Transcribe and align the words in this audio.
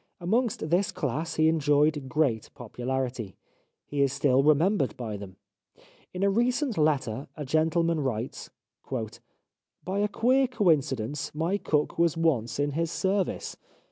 Amongst 0.19 0.71
this 0.71 0.91
class 0.91 1.35
he 1.35 1.47
enjoyed 1.47 2.09
great 2.09 2.49
popularity. 2.55 3.35
He 3.85 4.01
is 4.01 4.11
still 4.11 4.41
remem 4.43 4.79
bered 4.79 4.97
by 4.97 5.15
them. 5.15 5.35
In 6.11 6.23
a 6.23 6.29
recent 6.31 6.75
letter 6.75 7.27
a 7.37 7.45
gentleman 7.45 7.99
writes:" 7.99 8.49
By 9.85 9.99
a 9.99 10.07
queer 10.07 10.47
coincidence 10.47 11.35
my 11.35 11.59
cook 11.59 11.99
was 11.99 12.17
once 12.17 12.57
in 12.57 12.71
his 12.71 12.89
service. 12.91 13.55